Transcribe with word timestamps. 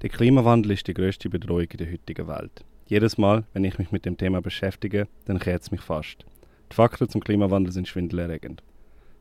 Der 0.00 0.10
Klimawandel 0.10 0.70
ist 0.70 0.86
die 0.86 0.94
größte 0.94 1.28
Bedrohung 1.28 1.66
in 1.72 1.78
der 1.78 1.90
heutigen 1.90 2.28
Welt. 2.28 2.64
Jedes 2.86 3.18
Mal, 3.18 3.42
wenn 3.52 3.64
ich 3.64 3.80
mich 3.80 3.90
mit 3.90 4.04
dem 4.04 4.16
Thema 4.16 4.40
beschäftige, 4.40 5.08
dann 5.24 5.40
kehrt 5.40 5.62
es 5.62 5.72
mich 5.72 5.80
fast. 5.80 6.24
Die 6.70 6.76
Fakten 6.76 7.08
zum 7.08 7.20
Klimawandel 7.20 7.72
sind 7.72 7.88
schwindelerregend. 7.88 8.62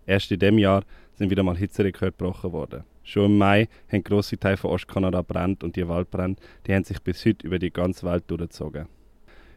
Erst 0.06 0.32
in 0.32 0.38
diesem 0.38 0.60
Jahr 0.60 0.84
sind 1.16 1.32
wieder 1.32 1.42
mal 1.42 1.58
Hitzerekorde 1.58 2.12
gebrochen 2.12 2.52
worden. 2.52 2.84
Schon 3.02 3.26
im 3.26 3.38
Mai 3.40 3.68
haben 3.92 4.04
grosse 4.04 4.38
Teile 4.38 4.58
von 4.58 4.70
Ostkanada 4.70 5.24
brennt 5.24 5.64
und 5.64 5.76
die 5.76 5.88
Waldbrände, 5.88 6.40
die 6.68 6.76
haben 6.76 6.84
sich 6.84 7.02
bis 7.02 7.26
heute 7.26 7.48
über 7.48 7.58
die 7.58 7.74
ganze 7.74 8.06
Welt 8.06 8.26
durchgezogen. 8.28 8.86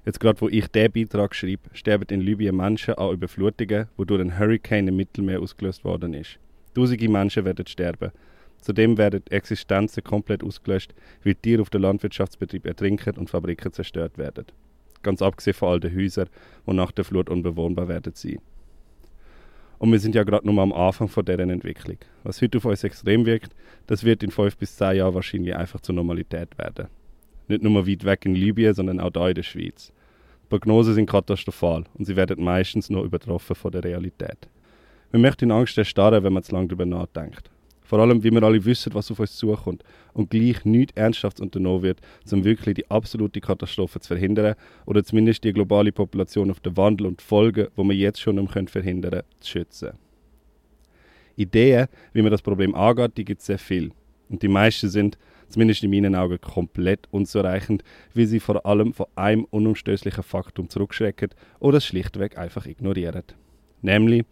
Jetzt 0.06 0.20
gerade 0.20 0.40
wo 0.40 0.48
ich 0.48 0.68
diesen 0.68 0.92
Beitrag 0.92 1.34
schreibe, 1.34 1.68
sterben 1.74 2.08
in 2.08 2.22
Libyen 2.22 2.56
Menschen 2.56 2.94
an 2.94 3.12
Überflutungen, 3.12 3.88
wodurch 3.98 4.22
ein 4.22 4.38
Hurricane 4.38 4.88
im 4.88 4.96
Mittelmeer 4.96 5.42
ausgelöst 5.42 5.84
worden 5.84 6.14
ist. 6.14 6.38
Tausende 6.74 7.10
Menschen 7.10 7.44
werden 7.44 7.66
sterben. 7.66 8.10
Zudem 8.60 8.98
werden 8.98 9.22
Existenzen 9.30 10.04
komplett 10.04 10.44
ausgelöscht, 10.44 10.94
weil 11.24 11.34
Tiere 11.34 11.62
auf 11.62 11.70
den 11.70 11.82
Landwirtschaftsbetrieb 11.82 12.66
ertrinken 12.66 13.16
und 13.16 13.30
Fabriken 13.30 13.72
zerstört 13.72 14.18
werden. 14.18 14.46
Ganz 15.02 15.22
abgesehen 15.22 15.54
von 15.54 15.70
all 15.70 15.80
den 15.80 15.96
Häusern, 15.96 16.28
die 16.66 16.74
nach 16.74 16.92
der 16.92 17.04
Flut 17.04 17.30
unbewohnbar 17.30 17.88
werden 17.88 18.12
sein. 18.14 18.38
Und 19.78 19.90
wir 19.92 19.98
sind 19.98 20.14
ja 20.14 20.24
gerade 20.24 20.46
nur 20.46 20.62
am 20.62 20.74
Anfang 20.74 21.08
von 21.08 21.24
dieser 21.24 21.38
Entwicklung. 21.38 21.96
Was 22.22 22.42
heute 22.42 22.58
auf 22.58 22.66
uns 22.66 22.84
extrem 22.84 23.24
wirkt, 23.24 23.56
das 23.86 24.04
wird 24.04 24.22
in 24.22 24.30
fünf 24.30 24.58
bis 24.58 24.76
zehn 24.76 24.96
Jahren 24.96 25.14
wahrscheinlich 25.14 25.56
einfach 25.56 25.80
zur 25.80 25.94
Normalität 25.94 26.58
werden. 26.58 26.88
Nicht 27.48 27.62
nur 27.62 27.86
weit 27.86 28.04
weg 28.04 28.26
in 28.26 28.34
Libyen, 28.34 28.74
sondern 28.74 29.00
auch 29.00 29.08
da 29.08 29.26
in 29.30 29.36
der 29.36 29.42
Schweiz. 29.42 29.90
Die 30.44 30.48
Prognosen 30.50 30.94
sind 30.94 31.08
katastrophal 31.08 31.84
und 31.94 32.04
sie 32.04 32.14
werden 32.14 32.44
meistens 32.44 32.90
noch 32.90 33.04
übertroffen 33.04 33.56
von 33.56 33.72
der 33.72 33.82
Realität. 33.82 34.50
Man 35.12 35.22
möchte 35.22 35.46
in 35.46 35.50
Angst 35.50 35.78
erstarren, 35.78 36.22
wenn 36.22 36.34
man 36.34 36.42
zu 36.42 36.52
lange 36.52 36.68
darüber 36.68 36.84
nachdenkt. 36.84 37.50
Vor 37.90 37.98
allem, 37.98 38.22
wie 38.22 38.30
wir 38.30 38.44
alle 38.44 38.64
wissen, 38.64 38.94
was 38.94 39.10
auf 39.10 39.18
uns 39.18 39.34
zukommt 39.34 39.82
und 40.12 40.30
gleich 40.30 40.64
nichts 40.64 40.96
Ernsthaftes 40.96 41.40
unternommen 41.40 41.82
wird, 41.82 41.98
um 42.30 42.44
wirklich 42.44 42.76
die 42.76 42.88
absolute 42.88 43.40
Katastrophe 43.40 43.98
zu 43.98 44.06
verhindern 44.06 44.54
oder 44.86 45.02
zumindest 45.02 45.42
die 45.42 45.52
globale 45.52 45.90
Population 45.90 46.52
auf 46.52 46.60
den 46.60 46.76
Wandel 46.76 47.08
und 47.08 47.18
die 47.18 47.24
Folgen, 47.24 47.66
die 47.76 47.82
wir 47.82 47.96
jetzt 47.96 48.20
schon 48.20 48.46
verhindern 48.46 49.10
können, 49.10 49.24
zu 49.40 49.50
schützen. 49.50 49.90
Ideen, 51.34 51.88
wie 52.12 52.22
man 52.22 52.30
das 52.30 52.42
Problem 52.42 52.76
angeht, 52.76 53.16
die 53.16 53.24
gibt 53.24 53.40
es 53.40 53.48
sehr 53.48 53.58
viel. 53.58 53.90
Und 54.28 54.40
die 54.40 54.46
meisten 54.46 54.88
sind, 54.88 55.18
zumindest 55.48 55.82
in 55.82 55.90
meinen 55.90 56.14
Augen, 56.14 56.40
komplett 56.40 57.08
unzureichend, 57.10 57.82
wie 58.14 58.26
sie 58.26 58.38
vor 58.38 58.64
allem 58.64 58.94
von 58.94 59.06
einem 59.16 59.48
unumstößlichen 59.50 60.22
Faktum 60.22 60.68
zurückschrecken 60.68 61.30
oder 61.58 61.78
es 61.78 61.86
schlichtweg 61.86 62.38
einfach 62.38 62.66
ignorieren 62.66 63.24
nämlich, 63.82 64.24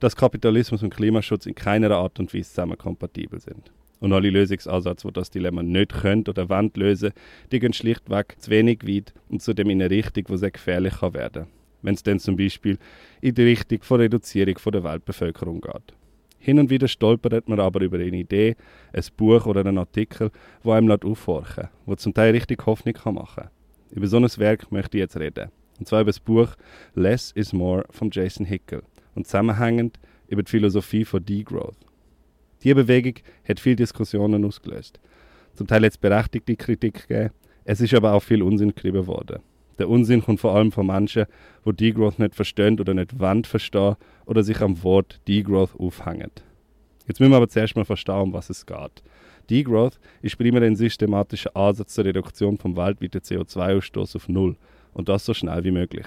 dass 0.00 0.16
Kapitalismus 0.16 0.82
und 0.82 0.94
Klimaschutz 0.94 1.46
in 1.46 1.54
keiner 1.54 1.90
Art 1.92 2.18
und 2.18 2.32
Weise 2.34 2.48
zusammen 2.48 2.78
kompatibel 2.78 3.40
sind. 3.40 3.70
Und 4.00 4.12
alle 4.12 4.30
Lösungsansätze, 4.30 5.06
die 5.06 5.12
das 5.12 5.30
Dilemma 5.30 5.62
nicht 5.62 5.92
können 5.92 6.24
oder 6.28 6.48
wollen 6.48 6.72
lösen, 6.74 7.12
die 7.52 7.60
gehen 7.60 7.72
schlichtweg 7.72 8.34
zu 8.38 8.50
wenig 8.50 8.86
weit 8.86 9.14
und 9.28 9.42
zudem 9.42 9.70
in 9.70 9.80
eine 9.80 9.90
Richtung, 9.90 10.24
die 10.28 10.36
sehr 10.36 10.50
gefährlich 10.50 10.94
kann 10.94 11.14
werden 11.14 11.46
wenn 11.82 11.94
es 11.94 12.02
dann 12.02 12.18
zum 12.18 12.36
Beispiel 12.36 12.78
in 13.20 13.34
die 13.34 13.42
Richtung 13.42 13.82
von 13.82 14.00
Reduzierung 14.00 14.58
von 14.58 14.72
der 14.72 14.84
Weltbevölkerung 14.84 15.60
geht. 15.60 15.94
Hin 16.38 16.58
und 16.58 16.70
wieder 16.70 16.88
stolpert 16.88 17.48
man 17.48 17.60
aber 17.60 17.82
über 17.82 17.98
eine 17.98 18.16
Idee, 18.16 18.56
ein 18.92 19.04
Buch 19.16 19.46
oder 19.46 19.60
einen 19.60 19.78
Artikel, 19.78 20.30
wo 20.62 20.72
einem 20.72 20.90
aufhorchen 20.90 21.68
wo 21.86 21.94
zum 21.94 22.14
Teil 22.14 22.32
richtig 22.32 22.66
Hoffnung 22.66 22.94
machen 23.14 23.44
kann. 23.44 23.50
Über 23.90 24.06
so 24.06 24.16
ein 24.16 24.24
Werk 24.38 24.72
möchte 24.72 24.96
ich 24.96 25.02
jetzt 25.02 25.16
reden. 25.18 25.50
Und 25.78 25.86
zwar 25.86 26.00
über 26.00 26.10
das 26.10 26.20
Buch 26.20 26.48
Less 26.94 27.32
is 27.32 27.52
More 27.52 27.84
von 27.90 28.10
Jason 28.10 28.46
Hickel 28.46 28.82
und 29.14 29.26
zusammenhängend 29.26 29.98
über 30.28 30.42
die 30.42 30.50
Philosophie 30.50 31.04
von 31.04 31.24
Degrowth. 31.24 31.76
Diese 32.62 32.74
Bewegung 32.74 33.14
hat 33.46 33.60
viele 33.60 33.76
Diskussionen 33.76 34.44
ausgelöst. 34.44 35.00
Zum 35.54 35.66
Teil 35.66 35.84
hat 35.84 35.92
es 35.92 35.98
berechtigte 35.98 36.56
Kritik 36.56 37.08
gegeben, 37.08 37.30
es 37.64 37.80
ist 37.80 37.94
aber 37.94 38.12
auch 38.12 38.22
viel 38.22 38.42
Unsinn 38.42 38.74
geschrieben 38.74 39.06
worden. 39.06 39.40
Der 39.78 39.88
Unsinn 39.88 40.22
kommt 40.22 40.40
vor 40.40 40.54
allem 40.54 40.72
von 40.72 40.86
Menschen, 40.86 41.26
die 41.64 41.72
Degrowth 41.72 42.18
nicht 42.18 42.34
verstehen 42.34 42.78
oder 42.78 42.94
nicht 42.94 43.18
wollen 43.18 43.44
verstehen 43.44 43.96
oder 44.26 44.42
sich 44.42 44.60
am 44.60 44.82
Wort 44.82 45.20
Degrowth 45.26 45.78
aufhängen. 45.78 46.30
Jetzt 47.06 47.20
müssen 47.20 47.32
wir 47.32 47.36
aber 47.36 47.48
zuerst 47.48 47.76
mal 47.76 47.84
verstehen, 47.84 48.20
um 48.20 48.32
was 48.32 48.50
es 48.50 48.66
geht. 48.66 49.02
Degrowth 49.50 49.98
ist 50.20 50.38
primär 50.38 50.62
ein 50.62 50.76
systematischer 50.76 51.56
Ansatz 51.56 51.94
zur 51.94 52.04
Reduktion 52.04 52.58
vom 52.58 52.76
weltweiten 52.76 53.20
CO2-Ausstoß 53.20 54.16
auf 54.16 54.28
Null 54.28 54.56
und 54.92 55.08
das 55.08 55.24
so 55.24 55.34
schnell 55.34 55.64
wie 55.64 55.72
möglich. 55.72 56.06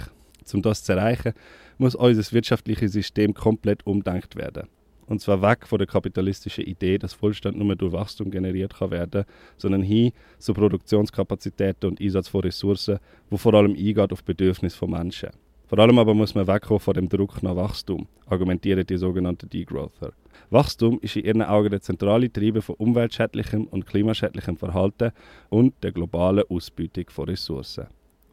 Um 0.54 0.62
das 0.62 0.82
zu 0.82 0.92
erreichen, 0.92 1.32
muss 1.78 1.94
unser 1.94 2.32
wirtschaftliches 2.32 2.92
System 2.92 3.34
komplett 3.34 3.86
umdenkt 3.86 4.36
werden. 4.36 4.68
Und 5.06 5.20
zwar 5.20 5.40
weg 5.40 5.66
von 5.66 5.78
der 5.78 5.86
kapitalistischen 5.86 6.64
Idee, 6.64 6.98
dass 6.98 7.20
Wohlstand 7.22 7.56
nur 7.56 7.76
durch 7.76 7.92
Wachstum 7.92 8.30
generiert 8.30 8.74
kann 8.74 8.90
werden, 8.90 9.24
sondern 9.56 9.82
hin 9.82 10.12
zu 10.38 10.52
Produktionskapazitäten 10.52 11.90
und 11.90 12.00
Einsatz 12.00 12.28
von 12.28 12.40
Ressourcen, 12.40 12.98
wo 13.30 13.36
vor 13.36 13.54
allem 13.54 13.72
eingeht 13.72 14.12
auf 14.12 14.24
Bedürfnisse 14.24 14.76
von 14.76 14.90
Menschen. 14.90 15.30
Vor 15.68 15.78
allem 15.78 15.98
aber 15.98 16.14
muss 16.14 16.34
man 16.34 16.46
wegkommen 16.46 16.80
von 16.80 16.94
dem 16.94 17.08
Druck 17.08 17.42
nach 17.42 17.56
Wachstum, 17.56 18.06
argumentieren 18.26 18.86
die 18.86 18.96
sogenannten 18.96 19.48
Degrowther. 19.48 20.12
Wachstum 20.50 21.00
ist 21.02 21.16
in 21.16 21.24
ihren 21.24 21.42
Augen 21.42 21.70
der 21.70 21.80
zentrale 21.80 22.32
Treiber 22.32 22.62
von 22.62 22.76
umweltschädlichem 22.76 23.64
und 23.64 23.86
klimaschädlichem 23.86 24.56
Verhalten 24.56 25.10
und 25.48 25.74
der 25.82 25.90
globalen 25.90 26.44
Ausbeutung 26.48 27.06
von 27.08 27.28
Ressourcen. 27.28 27.86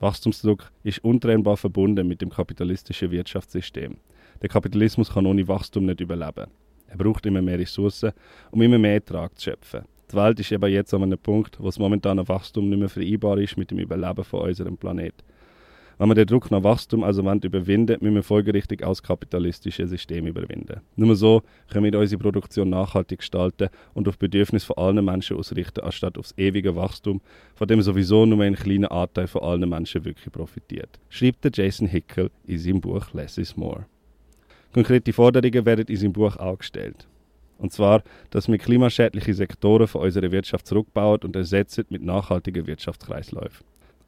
Wachstumsdruck 0.04 0.70
ist 0.84 1.04
untrennbar 1.04 1.56
verbunden 1.56 2.06
mit 2.08 2.22
dem 2.22 2.30
kapitalistischen 2.30 3.10
Wirtschaftssystem. 3.10 3.96
Der 4.42 4.50
Kapitalismus 4.50 5.14
kann 5.14 5.26
ohne 5.26 5.48
Wachstum 5.48 5.86
nicht 5.86 6.02
überleben. 6.02 6.48
Er 6.88 6.98
braucht 6.98 7.26
immer 7.26 7.42
mehr 7.42 7.58
Ressourcen, 7.58 8.12
um 8.52 8.62
immer 8.62 8.78
mehr 8.78 8.96
Ertrag 8.96 9.40
zu 9.40 9.50
schöpfen. 9.50 9.86
Die 10.12 10.16
Welt 10.18 10.40
ist 10.42 10.52
eben 10.52 10.72
jetzt 10.72 10.94
an 10.94 11.04
einem 11.04 11.18
Punkt, 11.18 11.58
wo 11.58 11.68
das 11.68 11.80
momentane 11.80 12.28
Wachstum 12.28 12.70
nicht 12.70 12.80
mehr 12.80 12.90
vereinbar 12.90 13.38
ist 13.38 13.58
mit 13.58 13.72
dem 13.72 13.80
Überleben 13.80 14.26
von 14.26 14.42
unserem 14.42 14.76
Planeten. 14.76 15.24
Wenn 16.04 16.10
wir 16.10 16.16
den 16.16 16.28
Druck 16.28 16.52
nach 16.52 16.62
Wachstum 16.64 17.02
also 17.02 17.22
überwinden 17.22 17.98
müssen 18.02 18.16
wir 18.16 18.24
folgerichtig 18.24 18.82
das 18.82 19.02
kapitalistische 19.02 19.88
System 19.88 20.28
überwinden. 20.28 20.82
Nur 20.98 21.16
so 21.16 21.44
können 21.72 21.94
wir 21.94 21.98
unsere 21.98 22.22
Produktion 22.22 22.70
nachhaltig 22.70 23.20
gestalten 23.20 23.70
und 23.94 24.10
auf 24.10 24.18
Bedürfnisse 24.18 24.66
von 24.66 24.78
allen 24.80 25.06
Menschen 25.06 25.38
ausrichten, 25.38 25.80
anstatt 25.80 26.18
aufs 26.18 26.34
ewige 26.36 26.76
Wachstum, 26.76 27.22
von 27.56 27.70
dem 27.70 27.82
sowieso 27.82 28.26
nur 28.26 28.44
ein 28.44 28.56
kleiner 28.56 28.92
Anteil 28.92 29.28
von 29.28 29.44
allen 29.44 29.70
Menschen 29.70 30.04
wirklich 30.04 30.30
profitiert. 30.30 31.00
Schreibt 31.08 31.46
der 31.46 31.52
Jason 31.54 31.88
Hickel 31.88 32.32
in 32.46 32.58
seinem 32.58 32.82
Buch 32.82 33.14
Less 33.14 33.38
is 33.38 33.56
More. 33.56 33.86
Konkrete 34.74 35.14
Forderungen 35.14 35.66
werden 35.66 35.86
in 35.88 35.96
seinem 35.96 36.12
Buch 36.12 36.36
auch. 36.36 36.60
Und 37.60 37.72
zwar, 37.72 38.04
dass 38.30 38.50
wir 38.50 38.58
klimaschädliche 38.58 39.34
Sektoren 39.34 39.88
von 39.88 40.02
unserer 40.02 40.34
Wirtschaft 40.34 40.68
zurückbauen 40.68 41.22
und 41.24 41.34
ersetzen 41.38 41.86
mit 41.88 42.04
nachhaltigen 42.04 42.68
Wirtschaftskreisläufen. 42.68 43.66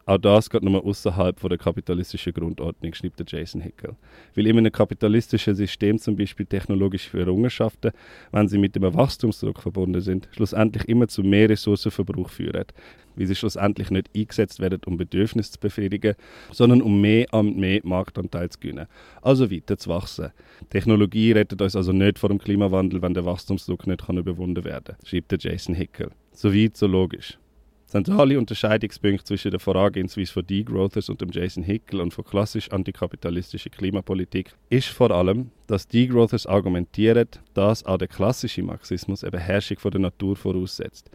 Auch 0.07 0.19
das 0.19 0.51
geht 0.51 0.61
nur 0.61 0.85
außerhalb 0.85 1.39
der 1.49 1.57
kapitalistischen 1.57 2.31
Grundordnung, 2.31 2.93
schreibt 2.93 3.19
der 3.19 3.25
Jason 3.27 3.61
Hickel. 3.61 3.95
Weil 4.35 4.45
in 4.45 4.59
einem 4.59 4.71
kapitalistischen 4.71 5.55
System 5.55 5.97
zum 5.97 6.15
Beispiel 6.15 6.45
technologische 6.45 7.19
Errungenschaften, 7.19 7.91
wenn 8.31 8.47
sie 8.47 8.59
mit 8.59 8.75
dem 8.75 8.83
Wachstumsdruck 8.83 9.59
verbunden 9.59 10.01
sind, 10.01 10.29
schlussendlich 10.31 10.87
immer 10.87 11.07
zu 11.07 11.23
mehr 11.23 11.49
Ressourcenverbrauch 11.49 12.29
führen, 12.29 12.65
weil 13.15 13.25
sie 13.25 13.33
schlussendlich 13.33 13.89
nicht 13.89 14.11
eingesetzt 14.15 14.59
werden, 14.59 14.79
um 14.85 14.95
Bedürfnisse 14.95 15.53
zu 15.53 15.59
befriedigen, 15.59 16.13
sondern 16.51 16.83
um 16.83 17.01
mehr 17.01 17.25
und 17.33 17.57
mehr 17.57 17.81
Marktanteil 17.83 18.49
zu 18.49 18.59
gewinnen. 18.59 18.85
Also 19.23 19.49
weiter 19.49 19.75
zu 19.75 19.89
wachsen. 19.89 20.31
Technologie 20.69 21.31
rettet 21.31 21.63
uns 21.63 21.75
also 21.75 21.93
nicht 21.93 22.19
vor 22.19 22.29
dem 22.29 22.37
Klimawandel, 22.37 23.01
wenn 23.01 23.15
der 23.15 23.25
Wachstumsdruck 23.25 23.87
nicht 23.87 24.07
überwunden 24.07 24.63
werden 24.63 24.83
kann, 24.83 24.97
schreibt 25.03 25.31
der 25.31 25.39
Jason 25.39 25.73
Hickel. 25.73 26.11
So 26.31 26.53
weit, 26.53 26.77
so 26.77 26.85
logisch. 26.85 27.39
Zentrale 27.95 28.37
Unterscheidungspunkte 28.37 29.23
zwischen 29.23 29.51
der 29.51 29.59
Vorangehensweise 29.61 30.33
von 30.33 30.45
Degrowthers 30.45 31.07
und 31.07 31.21
dem 31.21 31.29
Jason 31.31 31.63
Hickel 31.63 32.01
und 32.01 32.13
von 32.13 32.25
klassisch 32.25 32.69
antikapitalistischer 32.69 33.69
Klimapolitik 33.69 34.53
ist 34.69 34.89
vor 34.89 35.11
allem, 35.11 35.51
dass 35.67 35.87
Degrowthers 35.87 36.45
argumentieren, 36.45 37.29
dass 37.53 37.85
auch 37.85 37.97
der 37.97 38.09
klassische 38.09 38.63
Marxismus 38.63 39.23
eine 39.23 39.31
Beherrschung 39.31 39.79
von 39.79 39.91
der 39.91 40.01
Natur 40.01 40.35
voraussetzt. 40.35 41.09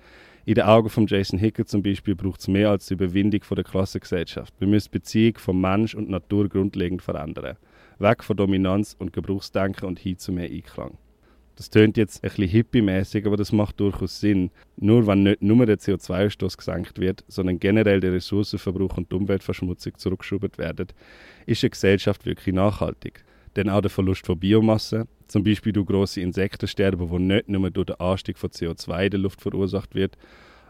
In 0.47 0.55
den 0.55 0.65
Augen 0.65 0.89
von 0.89 1.07
Jason 1.07 1.39
Hickel 1.39 1.67
zum 1.67 1.83
Beispiel 1.83 2.15
braucht 2.15 2.41
es 2.41 2.49
mehr 2.49 2.71
als 2.71 2.87
die 2.87 2.95
Überwindung 2.95 3.43
von 3.43 3.57
der 3.57 3.65
Klassengesellschaft. 3.65 4.55
Wir 4.59 4.67
müssen 4.67 4.89
die 4.91 5.01
Beziehung 5.01 5.37
von 5.37 5.61
Mensch 5.61 5.95
und 5.95 6.09
Natur 6.09 6.49
grundlegend 6.49 7.03
verändern. 7.03 7.59
Weg 7.99 8.25
von 8.25 8.39
Dominanz 8.39 8.97
und 8.99 9.13
Gebrauchsdenken 9.13 9.87
und 9.87 9.99
hin 9.99 10.17
zu 10.17 10.33
mehr 10.33 10.49
Einklang. 10.51 10.97
Das 11.61 11.69
tönt 11.69 11.99
jetzt 11.99 12.25
ein 12.25 12.31
bisschen 12.31 12.49
hippie-mäßig, 12.49 13.27
aber 13.27 13.37
das 13.37 13.53
macht 13.53 13.81
durchaus 13.81 14.19
Sinn. 14.19 14.51
Nur 14.79 15.07
wenn 15.07 15.25
nicht 15.25 15.43
nur 15.43 15.67
der 15.67 15.79
CO2-Ausstoß 15.79 16.57
gesenkt 16.57 16.99
wird, 16.99 17.23
sondern 17.29 17.61
generell 17.61 18.01
der 18.01 18.15
Ressourcenverbrauch 18.15 18.97
und 18.97 19.13
die 19.13 19.17
Umweltverschmutzung 19.17 19.99
zurückgeschraubt 19.99 20.57
werden, 20.57 20.87
ist 21.45 21.63
eine 21.63 21.69
Gesellschaft 21.69 22.25
wirklich 22.25 22.55
nachhaltig. 22.55 23.27
Denn 23.57 23.69
auch 23.69 23.83
der 23.83 23.91
Verlust 23.91 24.25
von 24.25 24.41
Biomasse, 24.41 25.07
zum 25.29 25.45
Beispiel 25.45 25.75
durch 25.75 25.87
grosse 25.87 26.23
Insektensterben, 26.23 27.11
wo 27.11 27.19
nicht 27.19 27.51
nur 27.51 27.71
durch 27.71 27.89
den 27.89 28.01
Anstieg 28.01 28.39
von 28.39 28.49
CO2 28.49 29.05
in 29.05 29.11
der 29.11 29.21
Luft 29.21 29.43
verursacht 29.43 29.95
wird, 29.95 30.17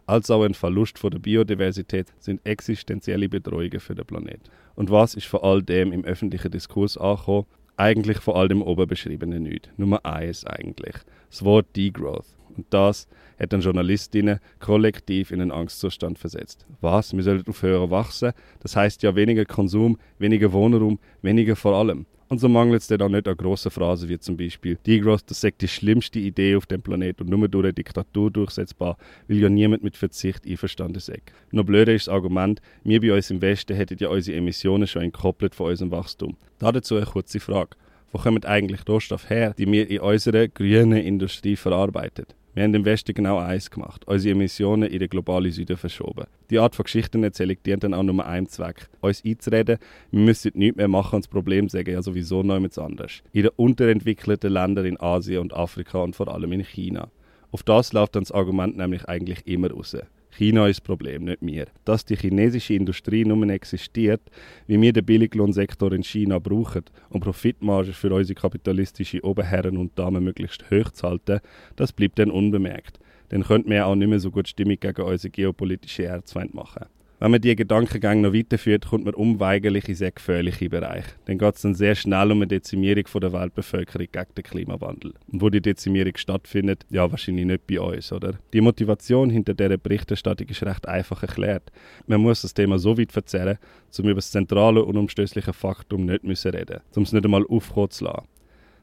als 0.07 0.29
auch 0.29 0.43
ein 0.43 0.55
Verlust 0.55 0.99
von 0.99 1.13
der 1.13 1.21
Biodiversität 1.21 2.09
sind 2.19 2.45
existenzielle 2.45 3.29
Bedrohungen 3.29 3.79
für 3.79 3.95
den 3.95 4.07
Planeten. 4.07 4.51
Und 4.75 4.91
was 4.91 5.15
ist 5.15 5.29
vor 5.29 5.45
all 5.45 5.63
dem 5.63 5.93
im 5.93 6.05
öffentlichen 6.05 6.51
Diskurs 6.51 6.99
angekommen? 6.99 7.47
Eigentlich 7.81 8.19
von 8.19 8.35
all 8.35 8.49
dem 8.49 8.63
oben 8.63 8.87
beschriebenen 8.87 9.43
nicht. 9.43 9.71
Nummer 9.79 10.05
eins 10.05 10.45
eigentlich. 10.45 10.95
Das 11.31 11.45
Wort 11.45 11.75
Degrowth. 11.77 12.37
Und 12.57 12.67
das 12.71 13.09
hat 13.39 13.53
dann 13.53 13.63
Journalistinnen 13.63 14.39
kollektiv 14.59 15.31
in 15.31 15.41
einen 15.41 15.51
Angstzustand 15.51 16.19
versetzt. 16.19 16.67
Was? 16.81 17.15
Wir 17.17 17.23
sollen 17.23 17.47
aufhören 17.49 17.91
wachsen? 17.91 18.33
Das 18.61 18.77
heißt 18.77 19.03
ja 19.03 19.17
weniger 19.17 19.47
Konsum, 19.47 19.99
weniger 20.19 20.53
Wohnraum, 20.53 20.99
weniger 21.23 21.57
vor 21.57 21.75
allem. 21.75 22.07
Und 22.31 22.39
so 22.39 22.49
mangelt 22.49 22.81
es 22.81 22.87
dann 22.87 23.03
auch 23.03 23.09
nicht 23.09 23.27
an 23.27 23.37
grossen 23.37 23.73
Phrasen 23.73 24.09
wie 24.09 24.17
zum 24.17 24.37
Beispiel 24.37 24.79
Degrowth, 24.87 25.25
das 25.27 25.41
sagt 25.41 25.63
die 25.63 25.69
schlimmste 25.69 26.21
Idee 26.21 26.55
auf 26.55 26.65
dem 26.65 26.81
Planeten 26.81 27.25
und 27.25 27.29
nur 27.29 27.49
durch 27.49 27.65
eine 27.65 27.73
Diktatur 27.73 28.31
durchsetzbar, 28.31 28.97
weil 29.27 29.39
ja 29.39 29.49
niemand 29.49 29.83
mit 29.83 29.97
Verzicht 29.97 30.47
einverstanden 30.47 30.99
ist. 30.99 31.11
Noch 31.51 31.65
blöder 31.65 31.93
ist 31.93 32.07
das 32.07 32.15
Argument, 32.15 32.63
wir 32.85 33.01
bei 33.01 33.13
uns 33.13 33.33
im 33.33 33.43
Westen 33.43 33.75
hätten 33.75 33.97
ja 33.99 34.11
unsere 34.11 34.37
Emissionen 34.37 34.87
schon 34.87 35.03
entkoppelt 35.03 35.57
von 35.57 35.71
unserem 35.71 35.91
Wachstum. 35.91 36.37
Dazu 36.61 36.95
eine 36.95 37.07
kurze 37.07 37.41
Frage. 37.41 37.77
Wo 38.13 38.19
kommen 38.19 38.45
eigentlich 38.45 38.89
Rohstoffe 38.89 39.29
her, 39.29 39.53
die 39.59 39.67
wir 39.67 39.91
in 39.91 39.99
unserer 39.99 40.47
grünen 40.47 40.99
Industrie 40.99 41.57
verarbeiten? 41.57 42.27
Wir 42.61 42.65
haben 42.65 42.75
im 42.75 42.85
Westen 42.85 43.15
genau 43.15 43.39
eins 43.39 43.71
gemacht, 43.71 44.07
unsere 44.07 44.33
Emissionen 44.33 44.91
in 44.91 44.99
den 44.99 45.09
globalen 45.09 45.51
Süden 45.51 45.79
verschoben. 45.79 46.27
Die 46.51 46.59
Art 46.59 46.77
von 46.77 46.83
Geschichtenerzählung 46.83 47.57
dient 47.65 47.85
dann 47.85 47.95
auch 47.95 48.03
nur 48.03 48.27
einem 48.27 48.51
Zweck, 48.51 48.87
uns 49.01 49.25
einzureden, 49.25 49.79
wir 50.11 50.21
müssen 50.21 50.53
nichts 50.55 50.77
mehr 50.77 50.87
machen 50.87 51.17
und 51.17 51.25
das 51.25 51.31
Problem 51.31 51.71
sagen 51.71 51.91
ja 51.91 52.03
sowieso 52.03 52.43
nichts 52.43 52.77
anders. 52.77 53.23
In 53.33 53.45
den 53.45 53.53
unterentwickelten 53.57 54.53
Ländern 54.53 54.85
in 54.85 55.01
Asien 55.01 55.41
und 55.41 55.55
Afrika 55.55 56.03
und 56.03 56.15
vor 56.15 56.29
allem 56.29 56.53
in 56.53 56.63
China. 56.63 57.09
Auf 57.51 57.63
das 57.63 57.95
läuft 57.95 58.15
dann 58.15 58.25
das 58.25 58.33
Argument 58.33 58.77
nämlich 58.77 59.09
eigentlich 59.09 59.47
immer 59.47 59.71
raus. 59.71 59.97
China 60.31 60.69
ist 60.69 60.81
das 60.81 60.87
Problem, 60.87 61.25
nicht 61.25 61.39
wir. 61.41 61.67
Dass 61.85 62.05
die 62.05 62.17
chinesische 62.17 62.75
Industrie 62.75 63.25
nur 63.25 63.49
existiert, 63.49 64.23
wie 64.67 64.81
wir 64.81 64.93
den 64.93 65.05
Billiglohnsektor 65.05 65.93
in 65.93 66.03
China 66.03 66.39
brauchen, 66.39 66.85
um 67.09 67.21
Profitmargen 67.21 67.93
für 67.93 68.13
unsere 68.13 68.41
kapitalistische 68.41 69.25
Oberherren 69.25 69.77
und 69.77 69.99
Damen 69.99 70.25
möglichst 70.25 70.71
hoch 70.71 70.91
zu 70.93 71.09
halten, 71.09 71.41
das 71.77 71.93
bleibt 71.93 72.19
dann 72.19 72.31
unbemerkt. 72.31 73.01
Dann 73.31 73.45
könnte 73.45 73.69
man 73.69 73.77
ja 73.77 73.85
auch 73.87 73.95
nicht 73.95 74.09
mehr 74.09 74.21
so 74.21 74.31
gut 74.31 74.49
Stimmung 74.49 74.79
gegen 74.79 75.03
unsere 75.03 75.31
geopolitische 75.31 76.05
Erzfeind 76.05 76.55
machen. 76.55 76.87
Wenn 77.23 77.33
man 77.33 77.41
diese 77.43 77.57
Gedankengänge 77.57 78.23
noch 78.23 78.33
weiterführt, 78.33 78.87
kommt 78.89 79.05
man 79.05 79.13
unweigerlich 79.13 79.87
in 79.91 79.95
sehr 79.95 80.11
gefährliche 80.11 80.71
Bereich. 80.71 81.05
Dann 81.27 81.37
geht 81.37 81.55
es 81.55 81.61
dann 81.61 81.75
sehr 81.75 81.95
schnell 81.95 82.33
um 82.33 82.39
eine 82.39 82.47
Dezimierung 82.47 83.05
der 83.21 83.35
Weltbevölkerung 83.35 84.09
gegen 84.11 84.35
den 84.35 84.43
Klimawandel. 84.43 85.13
Und 85.31 85.43
wo 85.43 85.51
die 85.51 85.61
Dezimierung 85.61 86.17
stattfindet, 86.17 86.87
ja 86.89 87.11
wahrscheinlich 87.11 87.45
nicht 87.45 87.67
bei 87.67 87.79
uns, 87.79 88.11
oder? 88.11 88.39
Die 88.55 88.63
Motivation 88.63 89.29
hinter 89.29 89.53
dieser 89.53 89.77
Berichterstattung 89.77 90.49
ist 90.49 90.63
recht 90.63 90.89
einfach 90.89 91.23
erklärt. 91.23 91.71
Man 92.07 92.23
muss 92.23 92.41
das 92.41 92.55
Thema 92.55 92.79
so 92.79 92.97
weit 92.97 93.13
verzerren, 93.13 93.59
um 93.99 94.05
über 94.07 94.15
das 94.15 94.31
zentrale 94.31 94.83
und 94.83 94.97
unumstößliche 94.97 95.53
Faktum 95.53 96.07
nicht 96.07 96.25
müssen 96.25 96.53
reden, 96.53 96.81
um 96.97 97.03
es 97.03 97.13
nicht 97.13 97.25
einmal 97.27 97.45
aufkommen 97.47 97.91
zu 97.91 98.05
lassen 98.05 98.25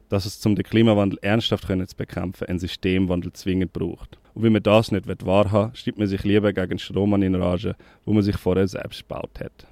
dass 0.08 0.24
es 0.24 0.40
zum 0.40 0.56
den 0.56 0.64
Klimawandel 0.64 1.18
ernsthaft 1.22 1.66
zu 1.66 1.96
bekämpfen 1.96 2.46
einen 2.46 2.58
Systemwandel 2.58 3.32
zwingend 3.32 3.72
braucht. 3.72 4.18
Und 4.38 4.44
wenn 4.44 4.52
man 4.52 4.62
das 4.62 4.92
nicht 4.92 5.08
wahrhaben 5.26 5.72
will, 5.72 5.76
schreibt 5.76 5.98
man 5.98 6.06
sich 6.06 6.22
lieber 6.22 6.52
gegen 6.52 6.78
Strom 6.78 7.12
an 7.12 7.22
in 7.22 7.34
Rage, 7.34 7.74
wo 8.04 8.12
man 8.12 8.22
sich 8.22 8.36
vorher 8.36 8.68
selbst 8.68 9.00
gebaut 9.00 9.40
hat. 9.40 9.66